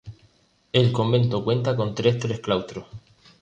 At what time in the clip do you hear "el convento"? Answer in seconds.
0.73-1.43